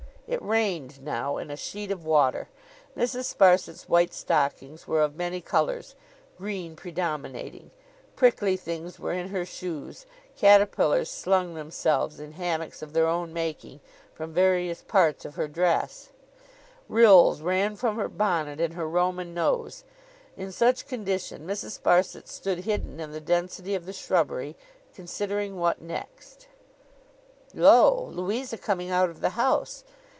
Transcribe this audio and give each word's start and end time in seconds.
It 0.27 0.41
rained 0.41 1.01
now, 1.03 1.35
in 1.39 1.51
a 1.51 1.57
sheet 1.57 1.91
of 1.91 2.05
water. 2.05 2.47
Mrs. 2.95 3.25
Sparsit's 3.35 3.89
white 3.89 4.13
stockings 4.13 4.87
were 4.87 5.01
of 5.01 5.17
many 5.17 5.41
colours, 5.41 5.93
green 6.37 6.77
predominating; 6.77 7.69
prickly 8.15 8.55
things 8.55 8.97
were 8.97 9.11
in 9.11 9.27
her 9.27 9.45
shoes; 9.45 10.05
caterpillars 10.37 11.09
slung 11.09 11.53
themselves, 11.53 12.21
in 12.21 12.31
hammocks 12.31 12.81
of 12.81 12.93
their 12.93 13.07
own 13.07 13.33
making, 13.33 13.81
from 14.13 14.31
various 14.33 14.81
parts 14.83 15.25
of 15.25 15.35
her 15.35 15.49
dress; 15.49 16.11
rills 16.87 17.41
ran 17.41 17.75
from 17.75 17.97
her 17.97 18.07
bonnet, 18.07 18.61
and 18.61 18.75
her 18.75 18.87
Roman 18.87 19.33
nose. 19.33 19.83
In 20.37 20.53
such 20.53 20.87
condition, 20.87 21.45
Mrs. 21.45 21.77
Sparsit 21.77 22.29
stood 22.29 22.59
hidden 22.59 23.01
in 23.01 23.11
the 23.11 23.19
density 23.19 23.75
of 23.75 23.85
the 23.85 23.91
shrubbery, 23.91 24.55
considering 24.95 25.57
what 25.57 25.81
next? 25.81 26.47
Lo, 27.53 28.05
Louisa 28.13 28.57
coming 28.57 28.89
out 28.89 29.09
of 29.09 29.19
the 29.19 29.31
house! 29.31 29.83